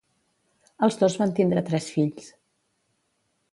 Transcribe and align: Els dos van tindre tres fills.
Els 0.87 0.97
dos 1.03 1.17
van 1.23 1.35
tindre 1.41 1.65
tres 1.69 1.91
fills. 1.99 2.33